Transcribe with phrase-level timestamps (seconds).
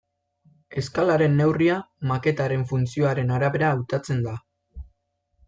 [0.81, 1.75] Eskalaren neurria
[2.13, 4.35] maketaren funtzioaren arabera hautatzen da.